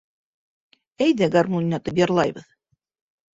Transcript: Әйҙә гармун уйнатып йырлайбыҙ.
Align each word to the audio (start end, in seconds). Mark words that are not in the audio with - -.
Әйҙә 1.07 1.27
гармун 1.35 1.67
уйнатып 1.67 2.01
йырлайбыҙ. 2.03 2.49